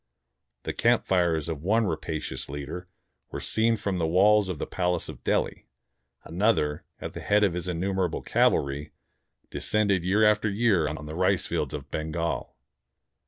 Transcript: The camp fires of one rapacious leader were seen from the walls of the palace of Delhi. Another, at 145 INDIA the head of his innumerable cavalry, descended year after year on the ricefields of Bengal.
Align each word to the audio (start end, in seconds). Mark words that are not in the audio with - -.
The 0.63 0.73
camp 0.73 1.05
fires 1.05 1.47
of 1.47 1.61
one 1.61 1.85
rapacious 1.85 2.49
leader 2.49 2.87
were 3.29 3.39
seen 3.39 3.77
from 3.77 3.99
the 3.99 4.07
walls 4.07 4.49
of 4.49 4.57
the 4.57 4.65
palace 4.65 5.07
of 5.07 5.23
Delhi. 5.23 5.67
Another, 6.23 6.83
at 6.99 7.13
145 7.13 7.13
INDIA 7.13 7.13
the 7.13 7.27
head 7.29 7.43
of 7.43 7.53
his 7.53 7.67
innumerable 7.67 8.21
cavalry, 8.23 8.93
descended 9.51 10.03
year 10.03 10.25
after 10.25 10.49
year 10.49 10.87
on 10.87 11.05
the 11.05 11.13
ricefields 11.13 11.75
of 11.75 11.91
Bengal. 11.91 12.55